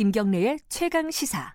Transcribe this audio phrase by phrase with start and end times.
[0.00, 1.52] 김경래의 최강 시사.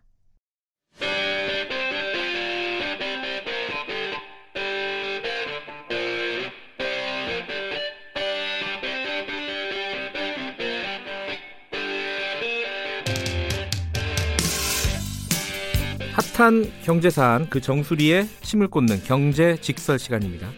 [16.14, 20.52] 핫한 경제 사안 그 정수리에 침을 꽂는 경제 직설 시간입니다.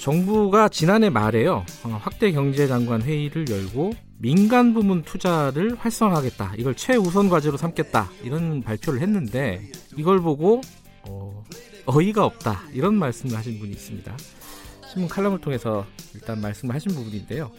[0.00, 7.56] 정부가 지난해 말에요 어, 확대 경제장관 회의를 열고 민간 부문 투자를 활성화하겠다 이걸 최우선 과제로
[7.56, 10.60] 삼겠다 이런 발표를 했는데 이걸 보고
[11.08, 11.44] 어,
[11.86, 14.16] 어이가 없다 이런 말씀을 하신 분이 있습니다.
[14.90, 17.50] 신문 칼럼을 통해서 일단 말씀을 하신 부분인데요.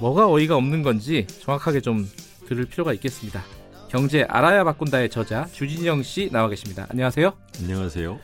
[0.00, 2.08] 뭐가 어이가 없는 건지 정확하게 좀
[2.46, 3.42] 들을 필요가 있겠습니다.
[3.88, 6.86] 경제 알아야 바꾼다의 저자 주진영 씨 나와 계십니다.
[6.90, 7.32] 안녕하세요.
[7.60, 8.18] 안녕하세요.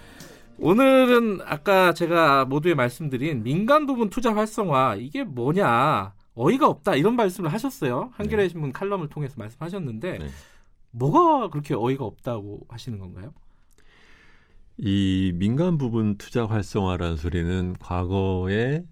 [0.59, 7.53] 오늘은 아까 제가 모두에 말씀드린 민간 부분 투자 활성화 이게 뭐냐 어이가 없다 이런 말씀을
[7.53, 8.11] 하셨어요.
[8.13, 8.49] 한겨레 네.
[8.49, 10.29] 신문 칼럼을 통해서 말씀하셨는데 네.
[10.91, 13.33] 뭐가 그렇게 어이가 없다고 하시는 건가요?
[14.79, 18.85] 이 민간 부분 투자 활성화라는 소리는 과거에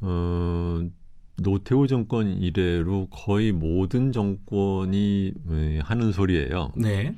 [0.00, 0.80] 어,
[1.36, 6.72] 노태우 정권 이래로 거의 모든 정권이 음, 하는 소리예요.
[6.76, 7.14] 네.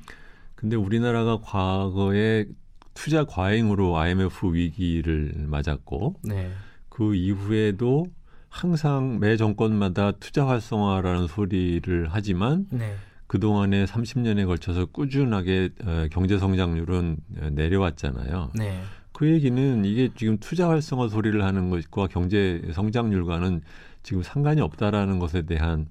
[0.54, 2.46] 근데 우리나라가 과거에
[2.94, 6.52] 투자 과잉으로 IMF 위기를 맞았고 네.
[6.90, 8.06] 그 이후에도
[8.52, 12.94] 항상 매 정권마다 투자 활성화라는 소리를 하지만 네.
[13.26, 17.16] 그동안에 30년에 걸쳐서 꾸준하게 어, 경제 성장률은
[17.52, 18.50] 내려왔잖아요.
[18.54, 18.82] 네.
[19.12, 23.62] 그 얘기는 이게 지금 투자 활성화 소리를 하는 것과 경제 성장률과는
[24.02, 25.86] 지금 상관이 없다라는 것에 대한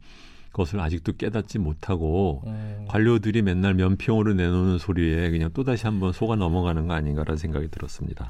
[0.54, 2.86] 것을 아직도 깨닫지 못하고 음.
[2.88, 8.30] 관료들이 맨날 면평으로 내놓는 소리에 그냥 또다시 한번 속아 넘어가는 거 아닌가라는 생각이 들었습니다.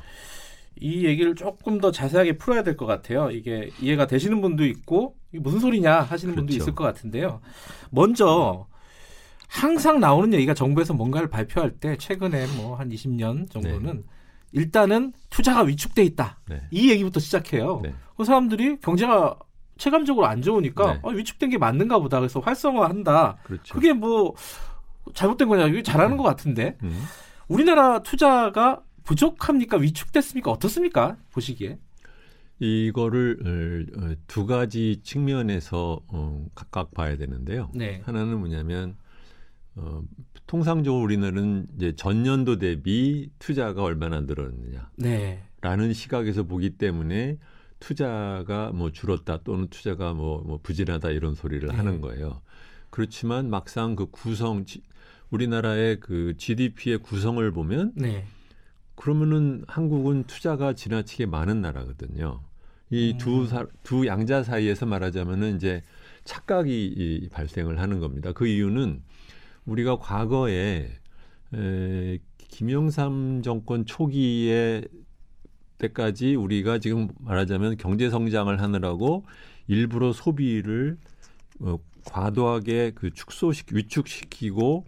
[0.79, 3.29] 이 얘기를 조금 더 자세하게 풀어야 될 것 같아요.
[3.31, 6.45] 이게 이해가 되시는 분도 있고 이게 무슨 소리냐 하시는 그렇죠.
[6.47, 7.41] 분도 있을 것 같은데요.
[7.91, 8.65] 먼저
[9.47, 14.03] 항상 나오는 얘기가 정부에서 뭔가를 발표할 때 최근에 뭐 한 20년 정도는 네.
[14.53, 16.39] 일단은 투자가 위축돼 있다.
[16.49, 16.61] 네.
[16.71, 17.81] 이 얘기부터 시작해요.
[17.83, 17.93] 네.
[18.17, 19.37] 그 사람들이 경제가
[19.77, 20.99] 체감적으로 안 좋으니까 네.
[21.03, 22.19] 어, 위축된 게 맞는가 보다.
[22.19, 23.37] 그래서 활성화한다.
[23.43, 23.73] 그렇죠.
[23.73, 24.33] 그게 뭐
[25.13, 25.67] 잘못된 거냐?
[25.67, 26.17] 이게 잘하는 음.
[26.17, 26.77] 것 같은데.
[26.83, 27.03] 음.
[27.47, 29.77] 우리나라 투자가 부족합니까?
[29.77, 30.51] 위축됐습니까?
[30.51, 31.17] 어떻습니까?
[31.31, 31.77] 보시기에.
[32.59, 37.69] 이거를 어, 두 가지 측면에서 어, 각각 봐야 되는데요.
[37.73, 38.01] 네.
[38.05, 38.95] 하나는 뭐냐면
[39.75, 40.01] 어,
[40.47, 44.91] 통상적으로 우리나라는 이제 전년도 대비 투자가 얼마나 늘었느냐.
[44.95, 45.43] 네.
[45.59, 47.37] 라는 시각에서 보기 때문에
[47.79, 51.75] 투자가 뭐 줄었다 또는 투자가 뭐, 뭐 부진하다 이런 소리를 네.
[51.75, 52.41] 하는 거예요.
[52.91, 54.63] 그렇지만 막상 그 구성
[55.31, 58.25] 우리나라의 그 GDP의 구성을 보면 네.
[59.01, 62.39] 그러면은 한국은 투자가 지나치게 많은 나라거든요.
[62.91, 63.67] 이 두두 음.
[63.81, 65.81] 두 양자 사이에서 말하자면은 이제
[66.23, 68.31] 착각이 이, 발생을 하는 겁니다.
[68.31, 69.01] 그 이유는
[69.65, 70.91] 우리가 과거에
[71.55, 74.83] 에, 김영삼 정권 초기에
[75.79, 79.25] 때까지 우리가 지금 말하자면 경제 성장을 하느라고
[79.65, 80.99] 일부러 소비를
[81.59, 84.85] 어, 과도하게 그 축소시 위축시키고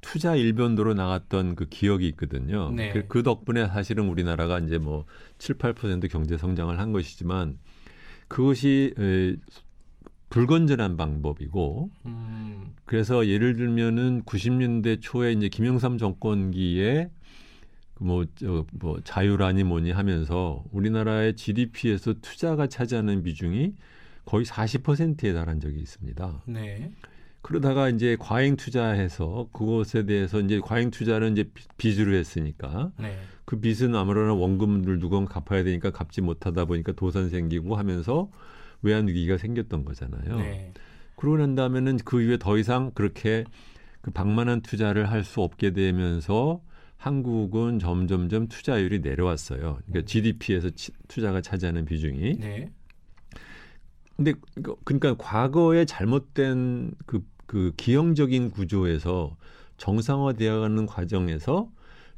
[0.00, 2.70] 투자 일변도로 나갔던 그 기억이 있거든요.
[2.70, 2.90] 네.
[2.92, 5.04] 그, 그 덕분에 사실은 우리나라가 이제 뭐
[5.38, 7.58] 7, 8% 경제 성장을 한 것이지만
[8.28, 9.36] 그것이 에,
[10.30, 12.74] 불건전한 방법이고 음.
[12.84, 17.10] 그래서 예를 들면은 90년대 초에 이제 김영삼 정권기에
[17.98, 23.74] 뭐, 저, 뭐 자유라니 뭐니 하면서 우리나라의 GDP에서 투자가 차지하는 비중이
[24.24, 26.44] 거의 40%에 달한 적이 있습니다.
[26.46, 26.90] 네.
[27.42, 33.18] 그러다가 이제 과잉 투자해서 그것에 대해서 이제 과잉 투자는 이제 빚으로 했으니까 네.
[33.44, 38.30] 그 빚은 아무래도 원금을 누군 갚아야 되니까 갚지 못하다 보니까 도산 생기고 하면서
[38.82, 40.38] 외환 위기가 생겼던 거잖아요.
[40.38, 40.72] 네.
[41.16, 43.44] 그러고 난 다음에는 그 이후에 더 이상 그렇게
[44.00, 46.62] 그 방만한 투자를 할 수 없게 되면서
[46.96, 49.78] 한국은 점점점 투자율이 내려왔어요.
[49.86, 52.38] 그러니까 GDP에서 치, 투자가 차지하는 비중이.
[52.38, 52.70] 네.
[54.16, 54.34] 근데
[54.84, 59.36] 그러니까 과거에 잘못된 그, 그 기형적인 구조에서
[59.76, 61.68] 정상화되어가는 과정에서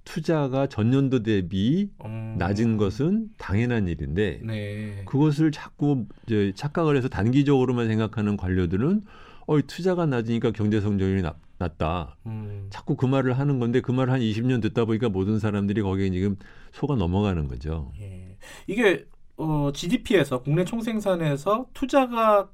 [0.04, 2.34] 투자가 전년도 대비 음.
[2.36, 5.02] 낮은 것은 당연한 일인데 네.
[5.06, 9.04] 그것을 자꾸 이제 착각을 해서 단기적으로만 생각하는 관료들은
[9.46, 12.18] 어, 투자가 낮으니까 경제 성장률이 낮, 낮다.
[12.26, 12.66] 음.
[12.68, 16.36] 자꾸 그 말을 하는 건데 그 말을 한 20년 듣다 보니까 모든 사람들이 거기에 지금
[16.72, 17.90] 속아 넘어가는 거죠.
[17.98, 18.36] 예.
[18.66, 19.06] 이게
[19.38, 22.50] 어, GDP에서 국내 총생산에서 투자가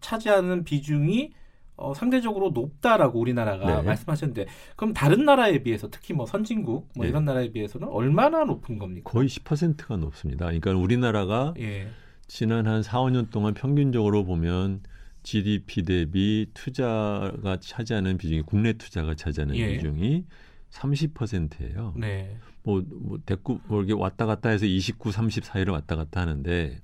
[0.00, 1.34] 차지하는 비중이
[1.76, 3.82] 어, 상대적으로 높다라고 우리나라가 네.
[3.82, 7.08] 말씀하셨는데 그럼 다른 나라에 비해서 특히 뭐 선진국 뭐 네.
[7.08, 9.10] 이런 나라에 비해서는 얼마나 높은 겁니까?
[9.10, 10.46] 거의 10%가 높습니다.
[10.46, 11.88] 그러니까 우리나라가 예.
[12.28, 14.82] 지난 한 4, 5년 동안 평균적으로 보면
[15.24, 19.72] GDP 대비 투자가 차지하는 비중이 국내 투자가 차지하는 예.
[19.72, 20.24] 비중이
[20.70, 21.94] 30%예요.
[21.96, 22.36] 네.
[22.62, 26.78] 뭐, 뭐 대구 뭐 이렇게 왔다 갔다 해서 29, 30 사이를 왔다 갔다 하는데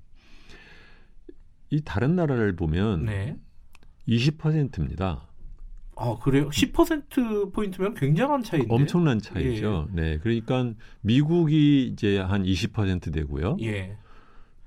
[1.70, 3.36] 이 다른 나라를 보면 네.
[4.10, 5.26] 20%입니다.
[5.96, 6.48] 아 그래요?
[6.48, 8.74] 10% 포인트면 굉장한 차이인데.
[8.74, 9.88] 엄청난 차이죠.
[9.90, 10.00] 예.
[10.00, 10.72] 네, 그러니까
[11.02, 13.58] 미국이 이제 한 20% 되고요.
[13.62, 13.96] 예.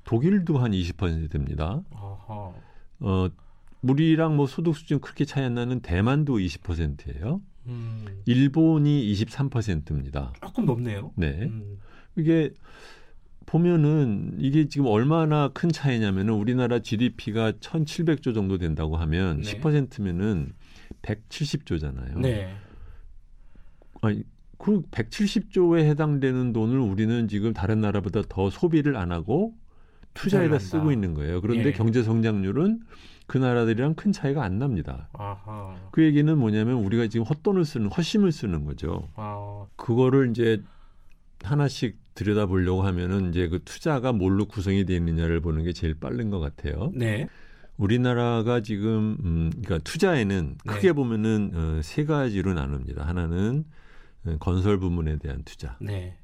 [0.03, 1.81] 독일도 한 20% 됩니다.
[1.91, 2.53] 아하.
[2.99, 3.29] 어,
[3.81, 7.41] 우리랑 뭐 소득 수준 그렇게 차이 안 나는 대만도 20%예요.
[7.65, 8.05] 음.
[8.25, 10.33] 일본이 23%입니다.
[10.41, 11.11] 조금 높네요.
[11.15, 11.43] 네.
[11.43, 11.79] 음.
[12.15, 12.51] 이게
[13.45, 19.59] 보면은 이게 지금 얼마나 큰 차이냐면은 우리나라 GDP가 1,700조 정도 된다고 하면 네.
[19.59, 20.53] 10%면은
[21.01, 22.19] 170조잖아요.
[22.19, 22.53] 네.
[24.01, 24.23] 아니,
[24.57, 29.53] 그 170조에 해당되는 돈을 우리는 지금 다른 나라보다 더 소비를 안 하고
[30.13, 31.41] 투자에다 쓰고 있는 거예요.
[31.41, 31.71] 그런데 예.
[31.71, 32.81] 경제 성장률은
[33.27, 35.09] 그 나라들이랑 큰 차이가 안 납니다.
[35.13, 35.75] 아하.
[35.91, 39.09] 그 얘기는 뭐냐면 우리가 지금 헛돈을 쓰는 헛심을 쓰는 거죠.
[39.15, 39.65] 아.
[39.75, 40.61] 그거를 이제
[41.43, 46.39] 하나씩 들여다보려고 하면은 이제 그 투자가 뭘로 구성이 되어 있느냐를 보는 게 제일 빠른 것
[46.39, 46.91] 같아요.
[46.93, 47.27] 네.
[47.77, 50.73] 우리나라가 지금 음 그러니까 투자에는 네.
[50.73, 53.05] 크게 보면은 어, 세 가지로 나눕니다.
[53.05, 53.65] 하나는
[54.25, 55.77] 어, 건설 부문에 대한 투자.
[55.81, 56.17] 네.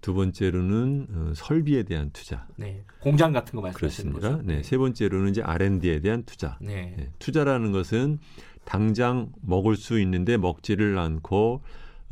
[0.00, 2.46] 두 번째로는 어, 설비에 대한 투자.
[2.56, 2.84] 네.
[3.00, 4.42] 공장 같은 거 말씀하시는 거죠?
[4.42, 4.62] 네.
[4.62, 6.58] 세 번째로는 이제 R&D에 대한 투자.
[6.60, 6.94] 네.
[6.96, 7.10] 네.
[7.20, 8.18] 투자라는 것은
[8.64, 11.62] 당장 먹을 수 있는데 먹지를 않고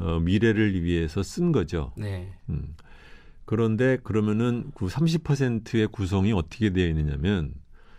[0.03, 1.93] 어, 미래를 위해서 쓴 거죠.
[1.97, 2.33] 네.
[2.49, 2.75] 음.
[3.45, 7.55] 그런데 그러면은 그 30%의 구성이 어떻게 되어 있느냐면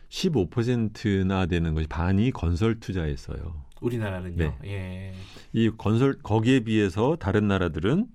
[0.09, 3.63] 15%나 되는 것이 반이 건설 투자였어요.
[3.81, 4.35] 우리나라는요.
[4.35, 4.57] 네.
[4.65, 5.13] 예.
[5.53, 8.07] 이 건설 거기에 비해서 다른 나라들은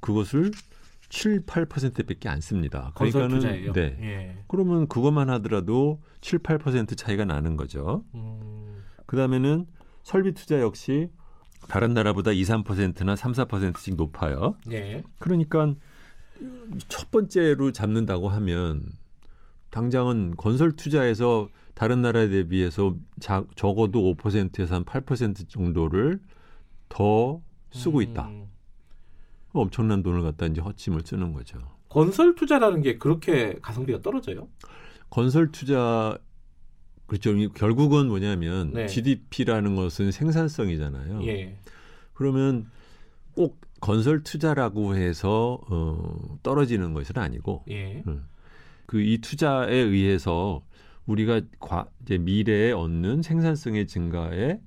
[0.00, 0.50] 그것을
[1.08, 2.92] 7, 8%밖에 안 씁니다.
[2.94, 3.72] 그러니까는 투자예요?
[3.72, 3.98] 네.
[4.00, 4.36] 예.
[4.48, 8.04] 그러면 그것만 하더라도 7, 8% 차이가 나는 거죠.
[8.14, 8.82] 음.
[9.06, 9.66] 그다음에는
[10.02, 11.10] 설비 투자 역시
[11.68, 14.56] 다른 나라보다 2, 3%나 3, 4%씩 높아요.
[14.70, 15.02] 예.
[15.18, 15.74] 그러니까
[16.88, 18.84] 첫 번째로 잡는다고 하면
[19.70, 26.20] 당장은 건설 투자에서 다른 나라에 대비해서 자, 적어도 5%에서 한 8% 정도를
[26.88, 27.40] 더
[27.72, 28.02] 쓰고 음.
[28.02, 28.30] 있다.
[29.52, 31.58] 엄청난 돈을 갖다 이제 헛짐을 쓰는 거죠.
[31.88, 34.48] 건설 투자라는 게 그렇게 가성비가 떨어져요?
[35.10, 36.18] 건설 투자
[37.06, 37.32] 그렇죠.
[37.54, 38.86] 결국은 뭐냐면 네.
[38.86, 41.26] GDP라는 것은 생산성이잖아요.
[41.26, 41.56] 예.
[42.14, 42.66] 그러면
[43.34, 48.02] 꼭 건설 투자라고 해서 어, 떨어지는 것은 아니고 예.
[48.06, 48.24] 음.
[48.86, 50.62] 그이 투자에 의해서
[51.06, 54.60] 우리가 과, 이제 미래에 얻는 생산성의 증가에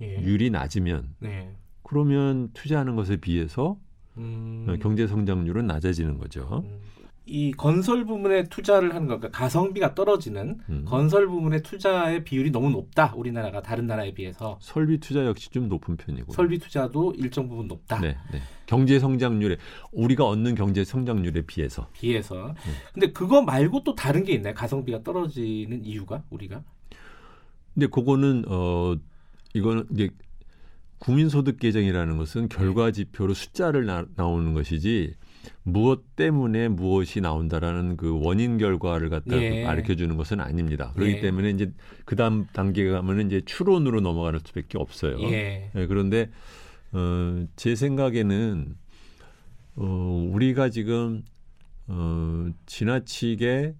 [0.00, 0.22] 예.
[0.22, 1.54] 율이 낮으면 네.
[1.82, 3.78] 그러면 투자하는 것에 비해서
[4.16, 4.66] 음.
[4.68, 6.64] 어, 경제 성장률은 낮아지는 거죠.
[6.64, 6.80] 음.
[7.28, 10.84] 이 건설 부문에 투자를 하는 것, 그러니까 가성비가 떨어지는 음.
[10.86, 13.12] 건설 부문의 투자의 비율이 너무 높다.
[13.14, 14.58] 우리나라가 다른 나라에 비해서.
[14.62, 16.32] 설비 투자 역시 좀 높은 편이고.
[16.32, 18.00] 설비 투자도 일정 부분 높다.
[18.00, 18.40] 네, 네.
[18.66, 19.58] 경제 성장률에
[19.92, 21.88] 우리가 얻는 경제 성장률에 비해서.
[21.92, 22.54] 비해서.
[22.54, 22.72] 네.
[22.94, 24.54] 근데 그거 말고 또 다른 게 있나요?
[24.54, 26.62] 가성비가 떨어지는 이유가 우리가?
[27.74, 28.96] 근데 그거는 어
[29.54, 30.10] 이거는 이제
[30.98, 32.92] 국민소득 계정이라는 것은 결과 네.
[32.92, 35.14] 지표로 숫자를 나, 나오는 것이지
[35.62, 39.62] 무엇 때문에 무엇이 나온다라는 그 원인 결과를 갖다 예.
[39.62, 40.92] 가르쳐 주는 것은 아닙니다.
[40.94, 41.20] 그렇기 예.
[41.20, 41.72] 때문에 이제
[42.04, 45.20] 그다음 단계가 가면은 이제 추론으로 넘어가는 수밖에 없어요.
[45.30, 45.70] 예.
[45.74, 46.30] 네, 그런데
[46.92, 48.76] 어, 제 생각에는
[49.76, 51.22] 어, 우리가 지금
[51.86, 53.74] 어, 지나치게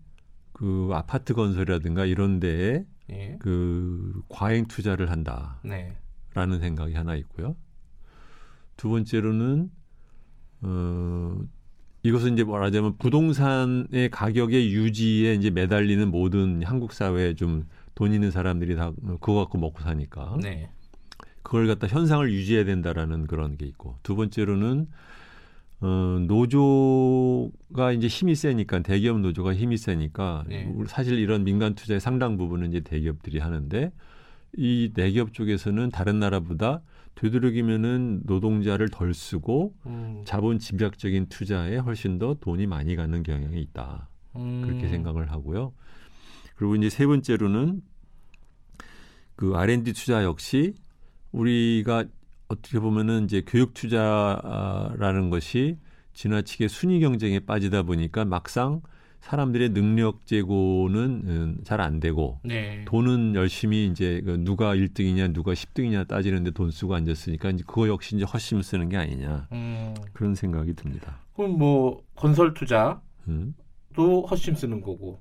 [0.52, 3.36] 그 아파트 건설이라든가 이런 데에 예.
[3.40, 6.58] 그 과잉 투자를 한다라는 네.
[6.58, 7.56] 생각이 하나 있고요.
[8.76, 9.70] 두 번째로는
[10.62, 11.38] 어,
[12.02, 17.66] 이것은 이제 말하자면 부동산의 가격의 유지에 이제 매달리는 모든 한국 사회에 좀
[17.98, 20.38] 돈 있는 사람들이 다 그거 갖고 먹고 사니까.
[20.40, 20.70] 네.
[21.42, 24.86] 그걸 갖다 현상을 유지해야 된다라는 그런 게 있고 두 번째로는
[25.80, 30.72] 어, 노조가 이제 힘이 세니까 대기업 노조가 힘이 세니까 네.
[30.86, 33.90] 사실 이런 민간 투자의 상당 부분은 이제 대기업들이 하는데
[34.56, 36.82] 이 대기업 쪽에서는 다른 나라보다
[37.18, 40.22] 되도록이면은 노동자를 덜 쓰고 음.
[40.24, 44.08] 자본 집약적인 투자에 훨씬 더 돈이 많이 가는 경향이 있다.
[44.36, 44.62] 음.
[44.64, 45.72] 그렇게 생각을 하고요.
[46.54, 47.82] 그리고 이제 세 번째로는
[49.34, 50.74] 그 R&D 투자 역시
[51.32, 52.04] 우리가
[52.46, 55.76] 어떻게 보면은 이제 교육 투자라는 것이
[56.12, 58.80] 지나치게 순위 경쟁에 빠지다 보니까 막상
[59.20, 62.84] 사람들의 능력 제고는 음, 잘안 되고 네.
[62.86, 68.16] 돈은 열심히 이제 그 누가 1등이냐 누가 10등이냐 따지는데 돈 쓰고 앉았으니까 이제 그거 역시
[68.16, 69.94] 이제 헛심 쓰는 게 아니냐 음.
[70.12, 71.20] 그런 생각이 듭니다.
[71.34, 73.54] 그럼 뭐 건설 투자도 음?
[73.96, 75.20] 헛심 쓰는 거고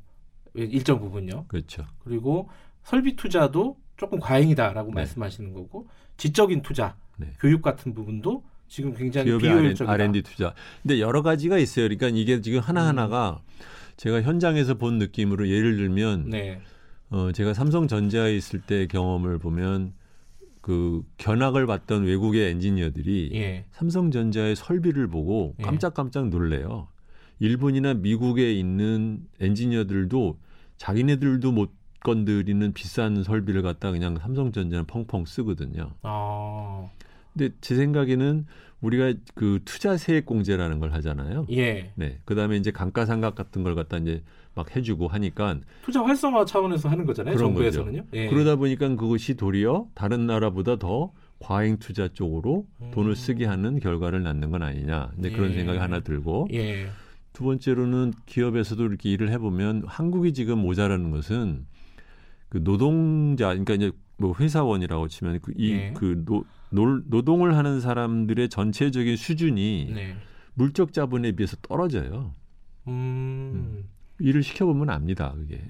[0.54, 1.46] 일정 부분요.
[1.48, 1.86] 그렇죠.
[2.04, 2.50] 그리고
[2.84, 4.96] 설비 투자도 조금 과잉이다라고 네.
[4.96, 5.88] 말씀하시는 거고
[6.18, 7.34] 지적인 투자, 네.
[7.40, 9.92] 교육 같은 부분도 지금 굉장히 비효율적이다.
[9.92, 10.54] R&D 투자.
[10.82, 11.86] 근데 여러 가지가 있어요.
[11.86, 13.68] 그러니까 이게 지금 하나 하나가 음.
[13.98, 16.62] 제가 현장에서 본 느낌으로 예를 들면 네.
[17.10, 19.94] 어 제가 삼성전자에 있을 때 경험을 보면
[20.62, 23.66] 그 견학을 받던 외국의 엔지니어들이 예.
[23.72, 25.64] 삼성전자의 설비를 보고 예.
[25.64, 26.90] 깜짝깜짝 놀래요.
[27.40, 30.38] 일본이나 미국에 있는 엔지니어들도
[30.78, 31.72] 자기네들도 못
[32.04, 35.92] 건드리는 비싼 설비를 갖다 그냥 삼성전자는 펑펑 쓰거든요.
[36.04, 36.90] 아.
[37.38, 38.48] 근데 제 생각에는
[38.82, 41.46] 우리가 그 투자 세액 공제라는 걸 하잖아요.
[41.52, 41.92] 예.
[41.96, 42.20] 네.
[42.26, 44.24] 그다음에 이제 감가상각 같은 걸 갖다 이제
[44.56, 47.38] 막 해주고 하니까 투자 활성화 차원에서 하는 거잖아요.
[47.38, 48.06] 정부에서는요.
[48.14, 48.28] 예.
[48.28, 52.92] 그러다 보니까 그것이 도리어 다른 나라보다 더 과잉 투자 쪽으로 음.
[52.92, 55.12] 돈을 쓰게 하는 결과를 낳는 건 아니냐.
[55.20, 55.56] 이제 그런 예.
[55.56, 56.88] 생각이 하나 들고 예.
[57.34, 61.68] 두 번째로는 기업에서도 이렇게 일을 해보면 한국이 지금 모자라는 것은
[62.50, 66.42] 그 노동자, 그러니까 이제 뭐 회사원이라고 치면 그 이그 네.
[66.70, 70.16] 그 노, 노, 노동을 하는 사람들의 전체적인 수준이 네.
[70.54, 72.34] 물적 자본에 비해서 떨어져요.
[72.88, 72.92] 음.
[73.54, 73.84] 음.
[74.20, 75.34] 일을 시켜보면 압니다.
[75.36, 75.62] 그게.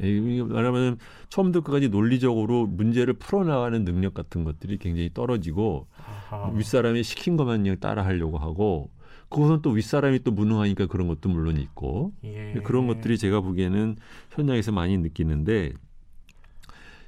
[0.43, 0.97] 말하면
[1.29, 6.51] 처음부터 끝까지 논리적으로 문제를 풀어나가는 능력 같은 것들이 굉장히 떨어지고 아하.
[6.55, 8.89] 윗사람이 시킨 것만 그냥 따라하려고 하고
[9.29, 12.53] 그것은 또 윗사람이 또 무능하니까 그런 것도 물론 있고 예.
[12.63, 13.97] 그런 것들이 제가 보기에는
[14.31, 15.73] 현장에서 많이 느끼는데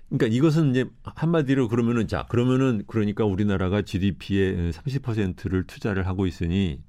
[0.09, 6.79] 그러니까 이것은 이제 한마디로 그러면은 자 그러면은 그러니까 우리나라가 GDP의 30%를 투자를 하고 있으니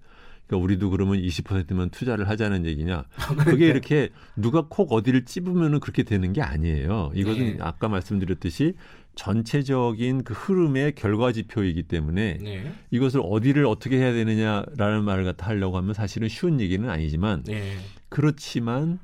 [0.46, 3.04] 그러니까 우리도 그러면 20%만 투자를 하자는 얘기냐?
[3.38, 7.12] 그게 이렇게 누가 콕 어디를 찝으면은 그렇게 되는 게 아니에요.
[7.14, 7.56] 이것은 네.
[7.60, 8.74] 아까 말씀드렸듯이
[9.14, 12.72] 전체적인 그 흐름의 결과 지표이기 때문에 네.
[12.90, 17.76] 이것을 어디를 어떻게 해야 되느냐라는 말을 갖다 하려고 하면 사실은 쉬운 얘기는 아니지만 네.
[18.08, 18.98] 그렇지만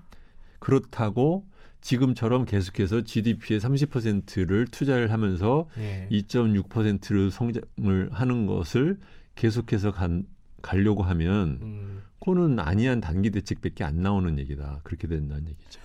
[0.58, 1.46] 그렇다고
[1.86, 6.08] 지금처럼 계속해서 GDP의 30%를 투자를 하면서 네.
[6.10, 8.98] 2.6%를 성장을 하는 것을
[9.36, 10.26] 계속해서 간,
[10.62, 12.02] 가려고 하면 음.
[12.18, 14.80] 그거는 아니한 단기 대책밖에 안 나오는 얘기다.
[14.82, 15.80] 그렇게 된다는 얘기죠.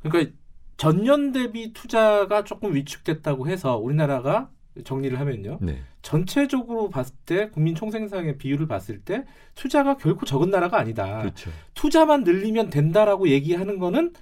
[0.00, 0.32] 그러니까
[0.76, 4.50] 전년 대비 투자가 조금 위축됐다고 해서 우리나라가
[4.84, 5.58] 정리를 하면요.
[5.60, 5.82] 네.
[6.02, 9.24] 전체적으로 봤을 때 국민 총생산의 비율을 봤을 때
[9.56, 11.18] 투자가 결코 적은 나라가 아니다.
[11.22, 11.50] 그렇죠.
[11.74, 14.12] 투자만 늘리면 된다라고 얘기하는 거는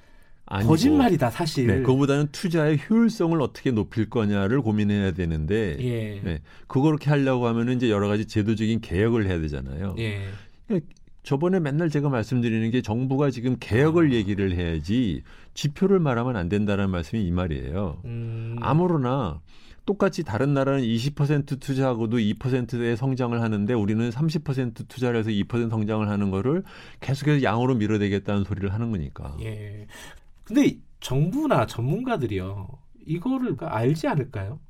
[0.46, 1.66] 아니고, 거짓말이다 사실.
[1.66, 6.20] 네, 그보다는 투자의 효율성을 어떻게 높일 거냐를 고민해야 되는데, 예.
[6.22, 9.94] 네, 그렇게 하려고 하면은 이제 여러 가지 제도적인 개혁을 해야 되잖아요.
[9.98, 10.28] 예.
[10.66, 10.88] 그러니까
[11.22, 14.12] 저번에 맨날 제가 말씀드리는 게 정부가 지금 개혁을 아.
[14.12, 15.22] 얘기를 해야지
[15.54, 18.02] 지표를 말하면 안 된다는 말씀이 이 말이에요.
[18.04, 18.56] 음.
[18.60, 19.40] 아무로나
[19.86, 26.30] 똑같이 다른 나라는 20% 투자하고도 2%의 성장을 하는데 우리는 30% 투자를 해서 2% 성장을 하는
[26.30, 26.62] 거를
[27.00, 29.36] 계속해서 양으로 밀어대겠다는 소리를 하는 거니까.
[29.42, 29.86] 예.
[30.44, 32.68] 근데 정부나 전문가들이요.
[33.06, 34.60] 이거를 알지 않을까요?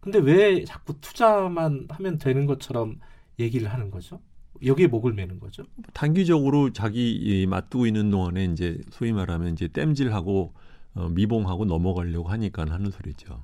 [0.00, 2.98] 근데 왜 자꾸 투자만 하면 되는 것처럼
[3.38, 4.20] 얘기를 하는 거죠?
[4.64, 5.64] 여기에 목을 매는 거죠?
[5.92, 10.52] 단기적으로 자기 맞두고 있는 동안에 이제 소위 말하면 이제 땜질하고
[10.94, 13.42] 어, 미봉하고 넘어가려고 하니까 하는 소리죠.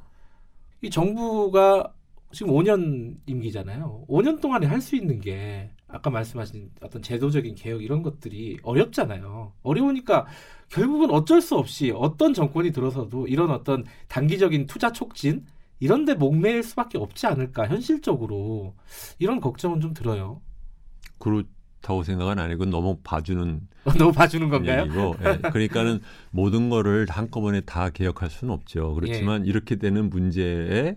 [0.83, 1.93] 이 정부가
[2.33, 4.07] 지금 5년 임기잖아요.
[4.09, 9.53] 5년 동안에 할 수 있는 게 아까 말씀하신 어떤 제도적인 개혁 이런 것들이 어렵잖아요.
[9.63, 10.27] 어려우니까
[10.69, 15.47] 결국은 어쩔 수 없이 어떤 정권이 들어서도 이런 어떤 단기적인 투자 촉진
[15.79, 18.75] 이런 데 목매일 수밖에 없지 않을까 현실적으로
[19.19, 20.41] 이런 걱정은 좀 들어요.
[21.19, 24.83] 그렇다고 생각은 아니고 너무 봐주는 너무 봐주는 건가요?
[24.83, 25.39] 얘기고, 예.
[25.51, 28.95] 그러니까는 모든 거를 한꺼번에 다 개혁할 수는 없죠.
[28.95, 29.51] 그렇지만 예.
[29.51, 30.97] 이렇게 되는 문제에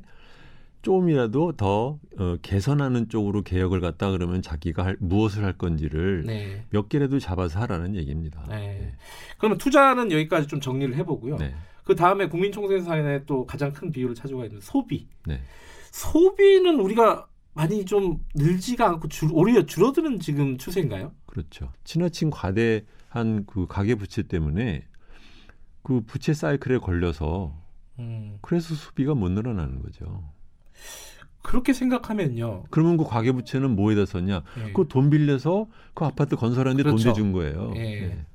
[0.87, 6.63] 조금이라도 더 어, 개선하는 쪽으로 개혁을 갖다 그러면 자기가 할, 무엇을 할 건지를 네.
[6.69, 8.45] 몇 개라도 잡아서 하라는 얘기입니다.
[8.47, 8.55] 네.
[8.55, 8.95] 네.
[9.37, 11.35] 그러면 투자는 여기까지 좀 정리를 해보고요.
[11.37, 11.53] 네.
[11.83, 15.09] 그 다음에 국민총생산에 또 가장 큰 비율을 차지하고 있는 소비.
[15.25, 15.41] 네.
[15.91, 21.11] 소비는 우리가 많이 좀 늘지가 않고 줄, 오히려 줄어드는 지금 추세인가요?
[21.25, 21.69] 그렇죠.
[21.83, 24.85] 지나친 과대한 그 가계 부채 때문에
[25.83, 27.53] 그 부채 사이클에 걸려서
[27.99, 28.37] 음.
[28.41, 30.36] 그래서 소비가 못 늘어나는 거죠.
[31.41, 32.65] 그렇게 생각하면요.
[32.69, 34.43] 그러면 그 가계부채는 뭐에다 썼냐?
[34.57, 34.73] 네.
[34.73, 37.03] 그돈 빌려서 그 아파트 건설하는데 그렇죠.
[37.03, 37.71] 돈 내준 거예요.
[37.73, 38.07] 네.
[38.07, 38.25] 네.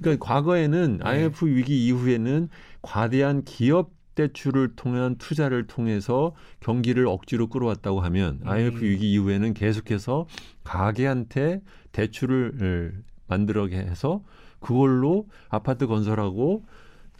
[0.00, 2.48] 그러니까 과거에는 IMF 위기 이후에는
[2.80, 8.48] 과대한 기업 대출을 통한 투자를 통해서 경기를 억지로 끌어왔다고 하면 음.
[8.48, 10.26] IMF 위기 이후에는 계속해서
[10.64, 11.62] 가게한테
[11.92, 14.22] 대출을 만들어게 해서
[14.60, 16.64] 그걸로 아파트 건설하고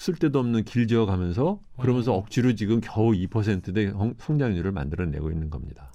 [0.00, 2.21] 쓸데도 없는 길 지어 가면서 그러면서 음.
[2.21, 5.92] 억지로 지금 겨우 2%대 성장률을 만들어내고 있는 겁니다.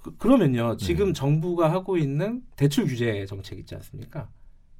[0.00, 1.12] 그, 러면요 지금 네.
[1.14, 4.30] 정부가 하고 있는 대출 규제 정책 있지 않습니까?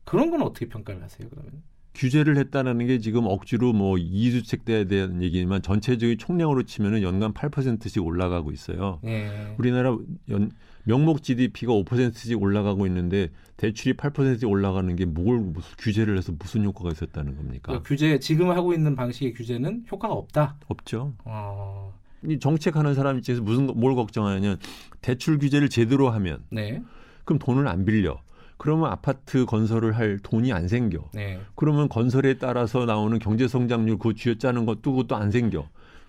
[0.04, 1.28] 그런 건 어떻게 평가를 하세요?
[1.28, 1.64] 그러면
[1.98, 8.52] 규제를 했다는 게 지금 억지로 뭐 이주택자에 대한 얘기지만 전체적인 총량으로 치면은 연간 8%씩 올라가고
[8.52, 9.00] 있어요.
[9.04, 9.54] 예.
[9.58, 9.98] 우리나라
[10.30, 10.52] 연,
[10.84, 16.90] 명목 GDP가 5%씩 올라가고 있는데 대출이 8%씩 올라가는 게 뭘 무슨 규제를 해서 무슨 효과가
[16.92, 17.72] 있었다는 겁니까?
[17.72, 20.56] 그 규제 지금 하고 있는 방식의 규제는 효과가 없다.
[20.68, 21.14] 없죠.
[21.24, 21.92] 어...
[22.24, 24.58] 이 정책하는 사람 입장에서 무슨 뭘 걱정하냐면
[25.00, 26.80] 대출 규제를 제대로 하면 네.
[27.24, 28.20] 그럼 돈을 안 빌려.
[28.58, 31.08] 그러면 아파트 건설을 할 돈이 안 생겨.
[31.14, 31.40] 네.
[31.54, 35.68] 그러면 건설에 따라서 나오는 경제 성장률 그 쥐어 짜는 것도 그것도 안 생겨.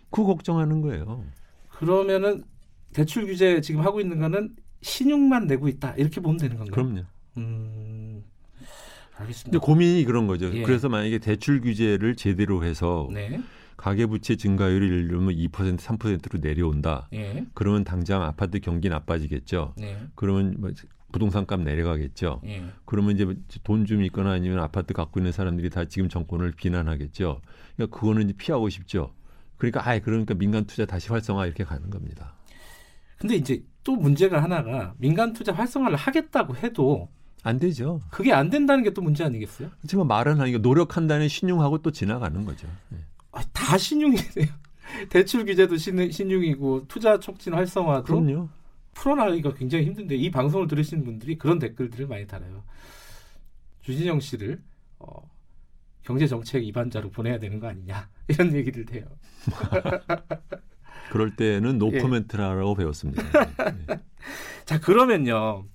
[0.09, 1.23] 그 걱정하는 거예요.
[1.69, 2.43] 그러면은
[2.91, 6.73] 대출 규제 지금 하고 있는 거는 신용만 내고 있다 이렇게 보면 되는 건가요?
[6.73, 7.03] 그럼요.
[7.37, 8.23] 음,
[9.17, 9.51] 알겠습니다.
[9.51, 10.51] 근데 고민이 그런 거죠.
[10.51, 10.63] 예.
[10.63, 13.39] 그래서 만약에 대출 규제를 제대로 해서 네.
[13.77, 17.07] 가계부채 증가율이 예를 들면 2% 3%로 내려온다.
[17.13, 17.45] 예.
[17.53, 19.75] 그러면 당장 아파트 경기 나빠지겠죠.
[19.77, 19.99] 네.
[20.15, 20.71] 그러면 뭐
[21.11, 22.41] 부동산 값 내려가겠죠.
[22.45, 22.63] 예.
[22.85, 23.25] 그러면 이제
[23.63, 27.41] 돈 좀 있거나 아니면 아파트 갖고 있는 사람들이 다 지금 정권을 비난하겠죠.
[27.75, 29.13] 그러니까 그거는 이제 피하고 싶죠.
[29.57, 32.35] 그러니까 아예 그러니까 민간 투자 다시 활성화 이렇게 가는 겁니다.
[33.17, 37.09] 근데 이제 또 문제가 하나가 민간 투자 활성화를 하겠다고 해도
[37.43, 38.01] 안 되죠.
[38.11, 39.69] 그게 안 된다는 게 또 문제 아니겠어요?
[39.79, 42.67] 그렇지만 말은 하니까 노력한다는 신용하고 또 지나가는 거죠.
[42.89, 42.97] 네.
[43.31, 44.47] 아, 다 신용이네요.
[45.09, 48.49] 대출 규제도 신, 신용이고 투자 촉진 활성화도 그럼요.
[48.99, 52.63] 풀어나가기가 굉장히 힘든데 이 방송을 들으시는 분들이 그런 댓글들을 많이 달아요.
[53.81, 54.61] 주진영 씨를
[54.99, 55.29] 어,
[56.03, 59.05] 경제 정책 위반자로 보내야 되는 거 아니냐 이런 얘기를 해요.
[61.11, 62.75] 그럴 때는 노코멘트라고 예.
[62.75, 63.23] 배웠습니다.
[63.71, 63.85] 네.
[64.65, 65.65] 자 그러면요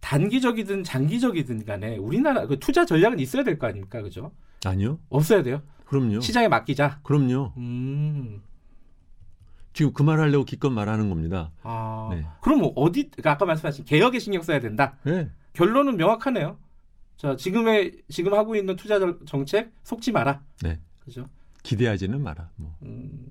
[0.00, 4.32] 단기적이든 장기적이든 간에 우리나라 그 투자 전략은 있어야 될 거 아닙니까, 그죠?
[4.64, 4.98] 아니요.
[5.10, 5.62] 없어야 돼요.
[5.84, 6.20] 그럼요.
[6.20, 7.00] 시장에 맡기자.
[7.04, 7.52] 그럼요.
[7.58, 8.42] 음.
[9.72, 11.50] 지금 그 말 하려고 기껏 말하는 겁니다.
[11.62, 12.26] 아, 네.
[12.40, 14.96] 그럼 뭐 어디 그러니까 아까 말씀하신 개혁에 신경 써야 된다.
[15.04, 15.30] 네.
[15.54, 16.58] 결론은 명확하네요.
[17.16, 20.42] 자 지금의 지금 하고 있는 투자 정책 속지 마라.
[20.62, 20.80] 네.
[21.00, 21.28] 그죠?
[21.62, 22.50] 기대하지는 마라.
[22.56, 22.74] 뭐.
[22.82, 23.26] 음,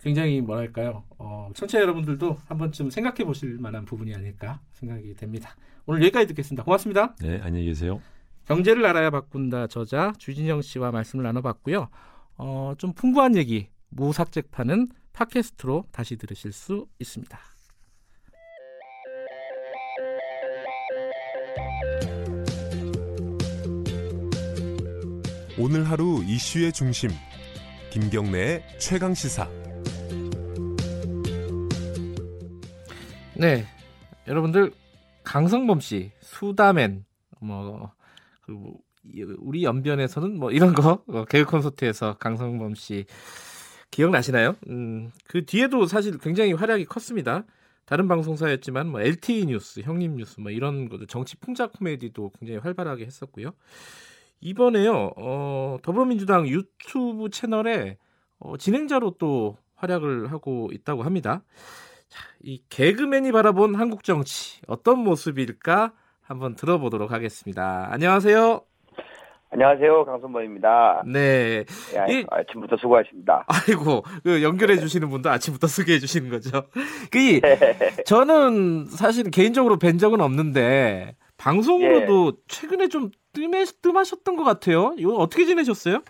[0.00, 1.04] 굉장히 뭐랄까요.
[1.18, 5.56] 어, 청취자 여러분들도 한 번쯤 생각해 보실 만한 부분이 아닐까 생각이 됩니다.
[5.86, 6.64] 오늘 여기까지 듣겠습니다.
[6.64, 7.14] 고맙습니다.
[7.20, 8.00] 네, 안녕히 계세요.
[8.46, 11.88] 경제를 알아야 바꾼다 저자 주진영 씨와 말씀을 나눠봤고요.
[12.36, 17.38] 어, 좀 풍부한 얘기 무삭제파는 팟캐스트로 다시 들으실 수 있습니다.
[25.58, 27.10] 오늘 하루 이슈의 중심
[27.90, 29.48] 김경래의 최강 시사.
[33.36, 33.66] 네,
[34.26, 34.72] 여러분들
[35.24, 37.04] 강성범 씨 수다맨
[37.40, 37.92] 뭐
[38.42, 38.80] 그리고
[39.38, 43.04] 우리 연변에서는 뭐 이런 거 어, 개그 콘서트에서 강성범 씨
[43.92, 44.56] 기억나시나요?
[44.68, 47.44] 음, 그 뒤에도 사실 굉장히 활약이 컸습니다.
[47.84, 53.04] 다른 방송사였지만 뭐 LTE 뉴스, 형님 뉴스 뭐 이런 것들 정치 풍자 코미디도 굉장히 활발하게
[53.04, 53.52] 했었고요.
[54.40, 55.12] 이번에요.
[55.16, 57.98] 어, 더불어민주당 유튜브 채널에
[58.38, 61.42] 어, 진행자로 또 활약을 하고 있다고 합니다.
[62.08, 67.88] 자, 이 개그맨이 바라본 한국 정치 어떤 모습일까 한번 들어보도록 하겠습니다.
[67.90, 68.71] 안녕하세요.
[69.54, 71.02] 안녕하세요, 강선범입니다.
[71.06, 71.64] 네.
[71.94, 73.44] 예, 이, 아침부터 수고하십니다.
[73.48, 76.62] 아이고, 그 연결해 주시는 분도 아침부터 소개해 주시는 거죠.
[77.10, 77.38] 그,
[78.06, 82.42] 저는 사실 개인적으로 뵌 적은 없는데, 방송으로도 예.
[82.48, 84.94] 최근에 좀 뜸해, 뜸하셨던 것 같아요.
[84.96, 86.00] 이거 어떻게 지내셨어요?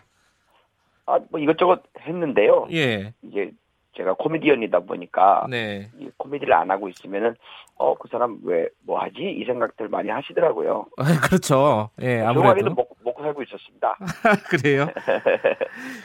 [1.07, 2.69] 아, 뭐 이것저것 했는데요.
[2.71, 3.13] 예.
[3.23, 3.51] 이게
[3.97, 5.91] 제가 코미디언이다 보니까 네.
[5.99, 7.35] 이 코미디를 안 하고 있으면은
[7.77, 10.87] 어 그 사람 왜 뭐 하지 이 생각들 많이 하시더라고요.
[10.97, 11.91] 아, 그렇죠.
[12.01, 12.92] 예, 아무래도 먹고,
[13.23, 13.97] 먹고 살고 있었습니다.
[14.51, 14.89] 그래요?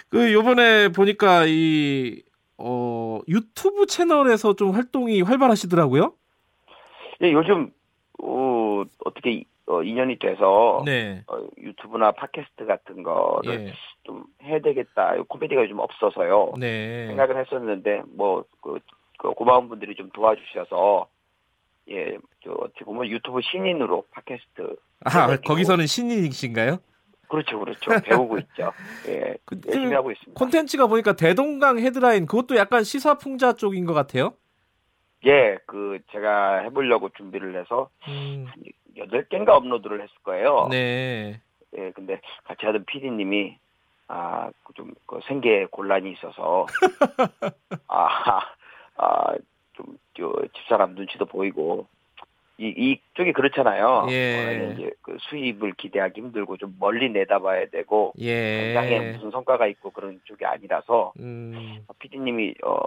[0.09, 2.21] 그 요번에 보니까 이
[2.57, 6.13] 어, 유튜브 채널에서 좀 활동이 활발하시더라고요.
[7.23, 7.71] 예, 요즘
[8.21, 11.23] 어, 어떻게 어, 인연이 돼서 네.
[11.27, 13.73] 어, 유튜브나 팟캐스트 같은 거를 예.
[14.03, 15.15] 좀 해야 되겠다.
[15.27, 16.53] 코미디가 요즘 없어서요.
[16.57, 17.07] 네.
[17.07, 18.79] 생각을 했었는데 뭐 그
[19.19, 21.07] 그 고마운 분들이 좀 도와주셔서
[21.89, 24.75] 예, 저 어떻게 보면 유튜브 신인으로 팟캐스트
[25.05, 26.77] 아 거기서는 신인이신가요?
[27.27, 27.91] 그렇죠, 그렇죠.
[28.03, 28.71] 배우고 있죠.
[29.07, 30.37] 예, 그, 열심히 하고 있습니다.
[30.37, 34.33] 콘텐츠가 보니까 대동강 헤드라인 그것도 약간 시사풍자 쪽인 것 같아요.
[35.25, 38.47] 예, 그 제가 해보려고 준비를 해서 음.
[38.97, 40.67] 여덟 개인가 업로드를 했을 거예요.
[40.71, 41.41] 네.
[41.77, 43.57] 예, 근데 같이 하던 PD님이
[44.07, 46.65] 아, 좀 그 생계 곤란이 있어서
[47.87, 48.39] 아,
[48.97, 49.33] 아,
[49.73, 51.87] 좀 저 집사람 눈치도 보이고
[52.59, 54.07] 이 이쪽이 그렇잖아요.
[54.09, 54.73] 예.
[54.73, 58.73] 이제 그 수입을 기대하기 힘들고 좀 멀리 내다봐야 되고 예.
[58.73, 61.85] 당장에 무슨 성과가 있고 그런 쪽이 아니라서 음.
[61.99, 62.81] PD님이 어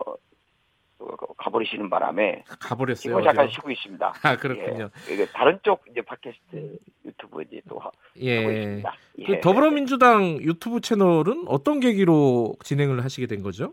[1.39, 3.01] 가버리시는 바람에 가버렸어요.
[3.01, 4.13] 지금 잠깐 쉬고 있습니다.
[4.23, 4.91] 아 그렇군요.
[5.11, 7.81] 예, 다른 쪽 이제 팟캐스트 유튜브 이제 또
[8.17, 8.39] 예.
[8.39, 8.95] 하고 있습니다.
[9.19, 9.25] 예.
[9.25, 13.73] 그 더불어민주당 유튜브 채널은 어떤 계기로 진행을 하시게 된 거죠?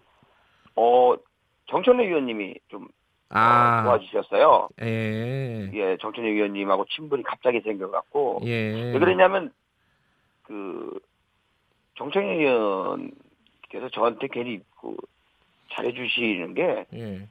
[0.75, 1.15] 어
[1.69, 2.87] 정천래 의원님이 좀
[3.29, 3.81] 아.
[3.81, 4.69] 어, 도와주셨어요.
[4.81, 5.69] 예.
[5.73, 8.91] 예, 정천래 의원님하고 친분이 갑자기 생겨갖고 예.
[8.93, 9.51] 왜 그러냐면
[10.43, 10.99] 그
[11.97, 14.95] 정천래 의원께서 저한테 괜히 그
[15.73, 17.27] 잘해주시는 게 예.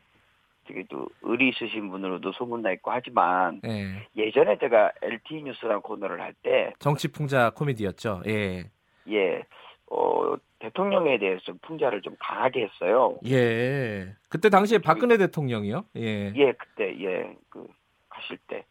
[0.66, 4.06] 되게 또 의리 있으신 분으로도 소문나 있고 하지만 예.
[4.16, 8.22] 예전에 제가 LTE 뉴스라는 코너를 할 때 정치 풍자 코미디였죠.
[8.26, 8.64] 예.
[9.08, 9.42] 예.
[9.90, 10.34] 어,
[10.66, 13.16] 대통령에 대해서 좀 풍자를 좀 강하게 했어요.
[13.26, 14.14] 예.
[14.28, 15.84] 그때 당시에 박근혜 대통령이요?
[15.96, 16.32] 예.
[16.34, 17.36] 예, 그때 예.
[17.48, 17.66] 그
[18.08, 18.64] 가실 때.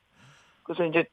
[0.63, 1.05] 그래서 이제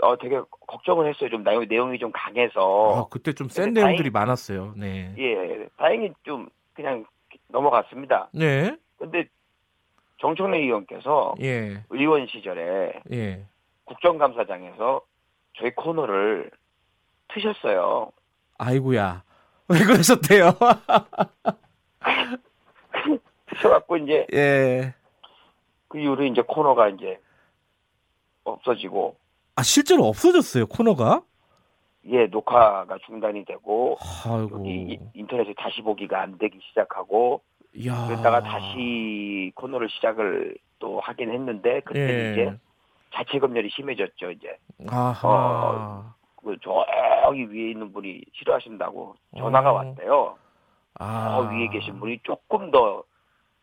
[0.00, 1.30] 어 되게 걱정을 했어요.
[1.30, 2.92] 좀 내용이, 내용이 좀 강해서.
[2.96, 4.74] 아, 그때 좀 센 내용들이 다행, 많았어요.
[4.76, 5.14] 네.
[5.16, 5.68] 예.
[5.76, 7.04] 다행히 좀 그냥
[7.48, 8.30] 넘어갔습니다.
[8.32, 8.76] 네.
[8.98, 9.28] 근데
[10.20, 11.84] 정청래 의원께서 예.
[11.90, 13.44] 의원 시절에 예.
[13.84, 15.02] 국정감사장에서
[15.56, 16.50] 저희 코너를
[17.32, 18.10] 트셨어요.
[18.58, 19.22] 아이고야.
[19.68, 20.52] 왜 그러셨대요?
[23.46, 24.94] 트셔갖고 이제 예.
[25.88, 27.18] 그 이후로 이제 코너가 이제
[28.44, 29.16] 없어지고
[29.56, 31.22] 아 실제로 없어졌어요 코너가?
[32.06, 33.96] 예 녹화가 중단이 되고
[34.26, 34.64] 아이고.
[34.66, 37.42] 이, 인터넷에 다시 보기가 안 되기 시작하고
[37.86, 38.06] 야.
[38.06, 42.32] 그랬다가 다시 코너를 시작을 또 하긴 했는데 그때 예.
[42.32, 42.58] 이제
[43.14, 44.58] 자체 검열이 심해졌죠 이제.
[44.88, 45.28] 아하.
[45.28, 46.13] 어,
[46.44, 49.74] 그 저기 위에 있는 분이 싫어하신다고 전화가 어.
[49.74, 50.36] 왔대요.
[51.00, 51.40] 아.
[51.42, 53.02] 저 위에 계신 분이 조금 더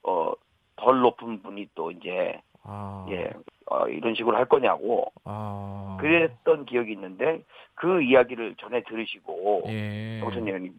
[0.04, 0.34] 어,
[0.76, 3.06] 덜 높은 분이 또 이제 아.
[3.10, 3.32] 예
[3.67, 5.98] 어, 이런 식으로 할 거냐고 아.
[6.02, 7.44] 그랬던 기억이 있는데
[7.76, 10.20] 그 이야기를 전해 들으시고 예.
[10.20, 10.72] 정선 의원이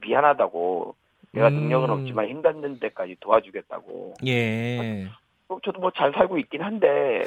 [0.00, 0.94] 미안하다고
[1.32, 1.94] 내가 능력은 음.
[2.00, 4.14] 없지만 힘닿는 데까지 도와주겠다고.
[4.26, 5.06] 예.
[5.48, 7.24] 어, 저도 뭐 잘 살고 있긴 한데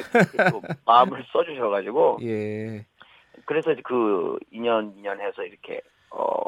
[0.52, 2.20] 또 마음을 써주셔가지고.
[2.24, 2.86] 예.
[3.50, 5.82] 그래서 그 2년 2년 해서 이렇게
[6.12, 6.44] 어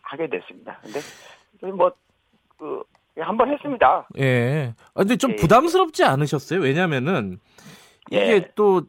[0.00, 0.78] 하게 됐습니다.
[0.80, 2.84] 근데 뭐그
[3.18, 4.06] 한번 했습니다.
[4.18, 4.72] 예.
[4.94, 5.36] 아, 근데 좀 예.
[5.36, 6.60] 부담스럽지 않으셨어요?
[6.60, 7.40] 왜냐면은
[8.12, 8.48] 이게 예.
[8.54, 8.82] 또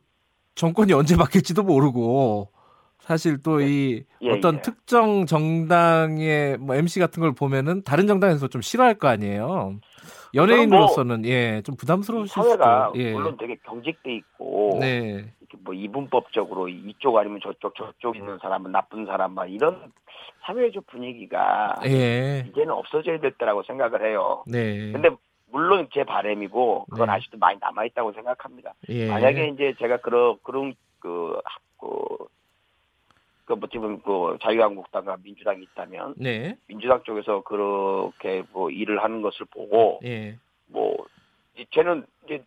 [0.53, 2.51] 정권이 언제 바뀔지도 모르고
[2.99, 4.61] 사실 또이 예, 어떤 예.
[4.61, 9.79] 특정 정당의 뭐 MC 같은 걸 보면은 다른 정당에서 좀 싫어할 거 아니에요.
[10.33, 13.13] 연예인으로서는 뭐 예좀 부담스러우실 사회가 수도 예.
[13.13, 15.25] 물론 되게 경직돼 있고 네.
[15.39, 19.91] 이렇게 뭐 이분법적으로 이쪽 아니면 저쪽 저쪽 있는 사람은 나쁜 사람 막 이런
[20.45, 22.45] 사회적 분위기가 예.
[22.49, 24.43] 이제는 없어져야 됐다라고 생각을 해요.
[24.47, 24.91] 네.
[24.91, 25.09] 근데
[25.51, 27.13] 물론 제 바램이고 그건 네.
[27.13, 28.73] 아직도 많이 남아 있다고 생각합니다.
[28.89, 29.09] 예.
[29.09, 30.73] 만약에 이제 제가 그런 그런
[33.47, 36.57] 그뭐 지금 그 자유한국당과 민주당이 있다면 네.
[36.67, 40.37] 민주당 쪽에서 그렇게 뭐 일을 하는 것을 보고 예.
[40.67, 40.97] 뭐
[41.71, 42.43] 쟤는 이제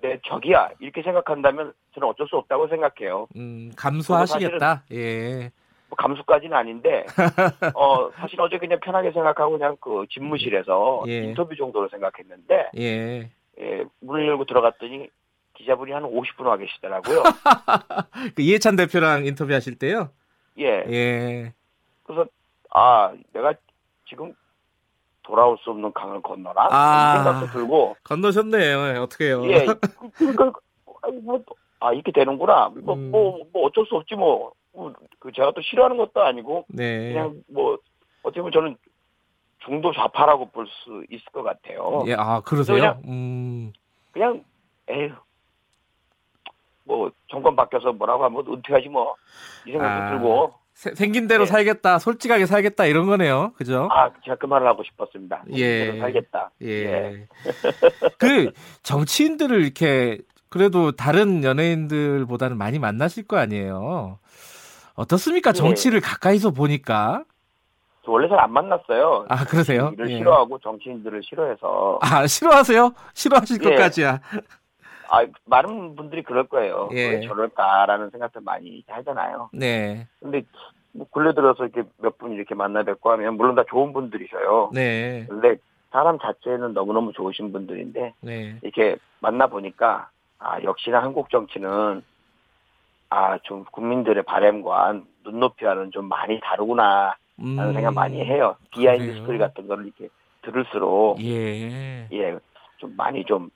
[0.00, 3.26] 내 적이야 이렇게 생각한다면 저는 어쩔 수 없다고 생각해요.
[3.36, 4.84] 음 감수하시겠다.
[4.92, 5.50] 예.
[5.88, 7.04] 뭐 감수까지는 아닌데
[7.74, 11.24] 어 사실 어제 그냥 편하게 생각하고 그냥 그 집무실에서 예.
[11.24, 13.30] 인터뷰 정도로 생각했는데 예.
[13.60, 15.08] 예 문을 열고 들어갔더니
[15.54, 17.22] 기자분이 한 50분 와 계시더라고요.
[18.36, 20.10] 그 이해찬 대표랑 인터뷰하실 때요?
[20.58, 20.84] 예.
[20.88, 21.52] 예.
[22.02, 22.26] 그래서
[22.70, 23.54] 아 내가
[24.08, 24.34] 지금
[25.22, 29.02] 돌아올 수 없는 강을 건너라 아, 생각도 들고 건너셨네요.
[29.02, 29.44] 어떻게요?
[29.46, 29.66] 예.
[30.16, 30.52] 그러니까
[31.22, 31.42] 뭐,
[31.80, 32.70] 아 이렇게 되는구나.
[32.82, 33.10] 뭐, 음.
[33.10, 34.52] 뭐, 뭐 어쩔 수 없지 뭐.
[34.72, 34.92] 뭐.
[35.18, 37.12] 그 제가 또 싫어하는 것도 아니고 네.
[37.12, 37.78] 그냥 뭐
[38.22, 38.76] 어떻게 보면 저는
[39.64, 42.02] 중도 좌파라고 볼 수 있을 것 같아요.
[42.06, 42.76] 예, 아 그러세요?
[42.76, 43.72] 그냥, 음.
[44.12, 44.44] 그냥
[44.88, 45.12] 에휴
[46.84, 49.14] 뭐 정권 바뀌어서 뭐라고 하면 은퇴하지 뭐
[49.66, 51.50] 이 생각도 아, 들고 세, 생긴 대로 네.
[51.50, 56.68] 살겠다 솔직하게 살겠다 이런 거네요 그죠 아 제가 그 말을 하고 싶었습니다 예 살겠다 예.
[56.68, 57.28] 예.
[58.18, 64.18] 그 정치인들을 이렇게 그래도 다른 연예인들보다는 많이 만나실 거 아니에요
[64.94, 66.06] 어떻습니까 정치를 네.
[66.06, 67.24] 가까이서 보니까
[68.06, 69.26] 원래 잘 안 만났어요.
[69.28, 69.92] 아 그러세요?
[70.00, 70.06] 예.
[70.06, 72.00] 싫어하고 정치인들을 싫어해서.
[72.02, 72.92] 아 싫어하세요?
[73.14, 73.70] 싫어하실 예.
[73.70, 74.20] 것까지야.
[75.10, 76.88] 아, 많은 분들이 그럴 거예요.
[76.92, 77.08] 예.
[77.10, 79.50] 왜 저럴까라는 생각도 많이 하잖아요.
[79.52, 80.06] 네.
[80.20, 80.42] 근데
[80.92, 84.70] 뭐 근래 들어서 이렇게 몇 분 이렇게 만나 뵙고 하면 물론 다 좋은 분들이셔요.
[84.72, 85.26] 네.
[85.28, 85.56] 근데
[85.90, 88.56] 사람 자체는 너무너무 좋으신 분들인데 네.
[88.62, 92.02] 이렇게 만나 보니까 아, 역시나 한국 정치는
[93.10, 98.54] 아, 좀 국민들의 바램과 눈높이와는 좀 많이 다르구나 라는 음, 생각 많이 해요.
[98.70, 99.20] 비하인드 그래요?
[99.22, 100.08] 스토리 같은 거를 이렇게
[100.42, 102.06] 들을수록 예.
[102.12, 102.38] 예,
[102.76, 103.50] 좀 많이 좀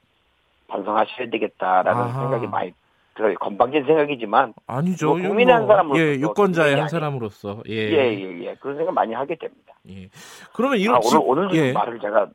[0.74, 2.20] 반성하셔야 되겠다라는 아하.
[2.22, 2.72] 생각이 많이
[3.14, 3.34] 들어요.
[3.36, 5.14] 건방진 생각이지만 아니죠.
[5.16, 7.62] 뭐 국민의 한 사람으로서 예, 유권자의 국민이 한 사람으로서.
[7.68, 7.74] 예.
[7.74, 8.54] 예, 예, 예.
[8.56, 9.74] 그런 생각 많이 하게 됩니다.
[9.88, 10.08] 예.
[10.52, 11.72] 그러면 이런 아, 집- 오늘 오늘도 예.
[11.72, 12.26] 말을 제가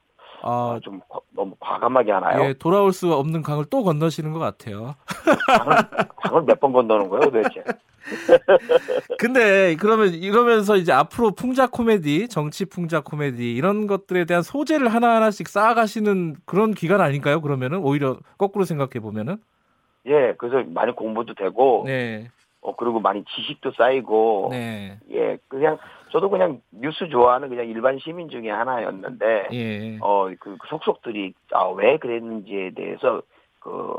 [0.41, 1.01] 아, 좀
[1.35, 2.43] 너무 과감하게 하나요?
[2.45, 4.95] 예, 돌아올 수 없는 강을 또 건너시는 것 같아요.
[5.47, 5.75] 강을,
[6.17, 7.63] 강을 몇 번 건너는 거예요, 도대체?
[9.19, 15.15] 근데 그러면 이러면서 이제 앞으로 풍자 코미디, 정치 풍자 코미디 이런 것들에 대한 소재를 하나
[15.15, 17.41] 하나씩 쌓아가시는 그런 기간 아닌가요?
[17.41, 19.37] 그러면은 오히려 거꾸로 생각해 보면은
[20.07, 22.29] 예, 그래서 많이 공부도 되고 네.
[22.61, 24.99] 어 그리고 많이 지식도 쌓이고 네.
[25.11, 25.77] 예, 그냥
[26.11, 29.97] 저도 그냥 뉴스 좋아하는 그냥 일반 시민 중에 하나였는데 예.
[30.01, 33.21] 어 그 그 속속들이 아, 왜 그랬는지에 대해서
[33.59, 33.95] 그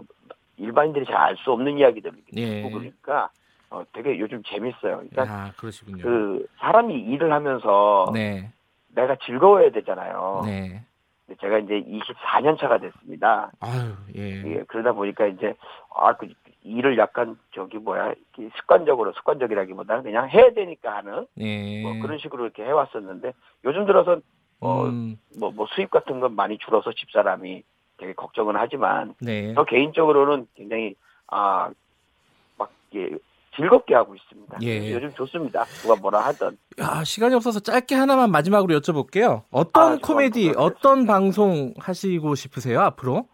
[0.58, 2.62] 일반인들이 잘 알 수 없는 이야기들을 예.
[2.62, 3.30] 듣고 그러니까
[3.70, 5.02] 어, 되게 요즘 재밌어요.
[5.08, 6.02] 그러니까 아, 그러시군요.
[6.02, 8.50] 그 사람이 일을 하면서 네.
[8.94, 10.42] 내가 즐거워야 되잖아요.
[10.44, 10.82] 네.
[11.40, 13.52] 제가 이제 24년 차가 됐습니다.
[13.60, 14.42] 아유, 예.
[14.56, 14.64] 예.
[14.66, 15.54] 그러다 보니까 이제
[15.94, 16.26] 아, 그
[16.62, 18.14] 일을 약간 저기 뭐야
[18.56, 21.82] 습관적으로 습관적이라기보다는 그냥 해야 되니까 하는 예.
[21.82, 23.32] 뭐 그런 식으로 이렇게 해왔었는데
[23.64, 24.20] 요즘 들어서
[24.60, 25.18] 어, 음.
[25.38, 27.62] 뭐, 뭐 수입 같은 건 많이 줄어서 집사람이
[27.96, 29.54] 되게 걱정은 하지만 네.
[29.54, 30.94] 저 개인적으로는 굉장히
[31.28, 31.74] 아막
[32.94, 33.08] 예,
[33.56, 34.58] 즐겁게 하고 있습니다.
[34.62, 34.92] 예.
[34.92, 35.64] 요즘 좋습니다.
[35.82, 36.56] 누가 뭐라 하던.
[36.78, 39.42] 아, 시간이 없어서 짧게 하나만 마지막으로 여쭤볼게요.
[39.50, 43.26] 어떤 아, 코미디, 어떤 방송 하시고 싶으세요, 앞으로?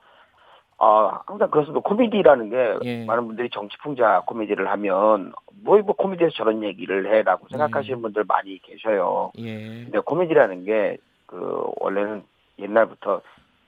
[0.79, 1.81] 아, 항상 그렇습니다.
[1.81, 3.05] 코미디라는 게 예.
[3.05, 8.03] 많은 분들이 정치풍자 코미디를 하면 뭐, 뭐 코미디에서 저런 얘기를 해라고 생각하시는 예.
[8.03, 9.33] 분들 많이 계셔요.
[9.39, 9.85] 예.
[9.85, 12.23] 근데 코미디라는 게 그 원래는
[12.59, 13.21] 옛날부터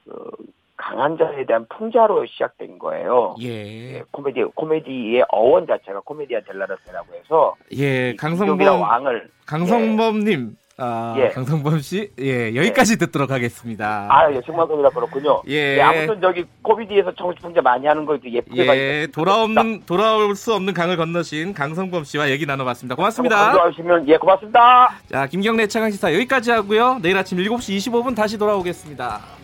[0.04, 0.30] 그
[0.76, 3.34] 강한 자에 대한 풍자로 시작된 거예요.
[3.42, 3.94] 예.
[3.94, 10.67] 예 코미디 코미디의 어원 자체가 코미디아 델라르세라고 해서 예, 강성범 왕을 강성범님 예.
[10.80, 11.30] 아, 예.
[11.30, 12.96] 강성범 씨, 예, 여기까지 예.
[12.96, 14.06] 듣도록 하겠습니다.
[14.10, 14.90] 아, 예, 정말입니다.
[14.90, 15.42] 그렇군요.
[15.48, 15.76] 예.
[15.76, 15.80] 예.
[15.80, 20.96] 아무튼 저기 코미디에서 정치풍자 많이 하는 거 이렇게 예쁘게 예, 돌아오는 돌아올 수 없는 강을
[20.96, 22.94] 건너신 강성범 씨와 얘기 나눠봤습니다.
[22.94, 23.36] 고맙습니다.
[23.36, 24.94] 감사하시면 예, 고맙습니다.
[25.10, 27.00] 자, 김경래 차강 시사 여기까지 하고요.
[27.02, 29.37] 내일 아침 7시 25분 다시 돌아오겠습니다.